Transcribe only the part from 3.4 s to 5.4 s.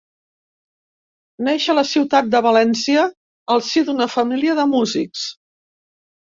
al si d'una família de músics.